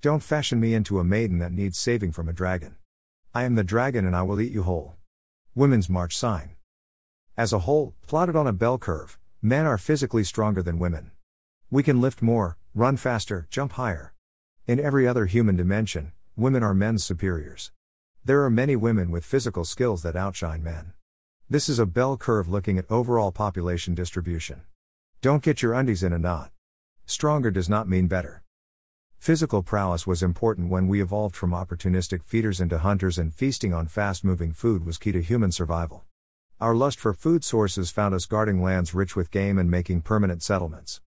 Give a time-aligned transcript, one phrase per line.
[0.00, 2.76] Don't fashion me into a maiden that needs saving from a dragon.
[3.34, 4.94] I am the dragon and I will eat you whole.
[5.56, 6.50] Women's March sign.
[7.36, 11.10] As a whole, plotted on a bell curve, men are physically stronger than women.
[11.68, 14.14] We can lift more, run faster, jump higher.
[14.68, 17.72] In every other human dimension, women are men's superiors.
[18.24, 20.92] There are many women with physical skills that outshine men.
[21.50, 24.62] This is a bell curve looking at overall population distribution.
[25.22, 26.52] Don't get your undies in a knot.
[27.04, 28.44] Stronger does not mean better.
[29.18, 33.86] Physical prowess was important when we evolved from opportunistic feeders into hunters, and feasting on
[33.86, 36.04] fast moving food was key to human survival.
[36.60, 40.42] Our lust for food sources found us guarding lands rich with game and making permanent
[40.42, 41.02] settlements.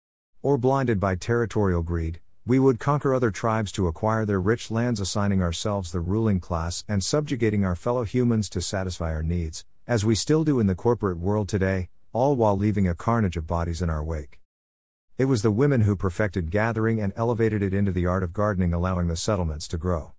[0.42, 5.00] Or blinded by territorial greed, we would conquer other tribes to acquire their rich lands,
[5.00, 10.06] assigning ourselves the ruling class and subjugating our fellow humans to satisfy our needs, as
[10.06, 13.82] we still do in the corporate world today, all while leaving a carnage of bodies
[13.82, 14.40] in our wake.
[15.18, 18.72] It was the women who perfected gathering and elevated it into the art of gardening,
[18.72, 20.14] allowing the settlements to grow.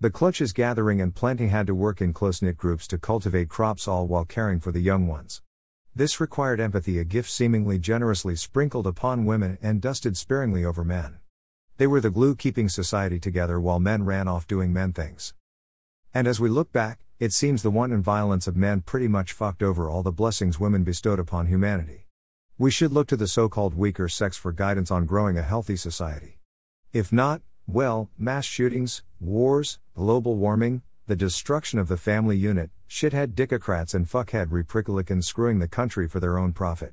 [0.00, 3.86] The clutches gathering and planting had to work in close knit groups to cultivate crops,
[3.86, 5.40] all while caring for the young ones.
[5.94, 11.18] This required empathy, a gift seemingly generously sprinkled upon women and dusted sparingly over men.
[11.76, 15.32] They were the glue keeping society together while men ran off doing men things.
[16.12, 19.62] And as we look back, it seems the wanton violence of men pretty much fucked
[19.62, 22.08] over all the blessings women bestowed upon humanity.
[22.60, 25.76] We should look to the so called weaker sex for guidance on growing a healthy
[25.76, 26.40] society.
[26.92, 33.28] If not, well, mass shootings, wars, global warming, the destruction of the family unit, shithead
[33.28, 36.92] dickocrats and fuckhead republicans screwing the country for their own profit.